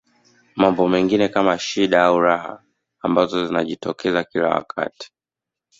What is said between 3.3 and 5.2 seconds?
zinajitokeza kila wakati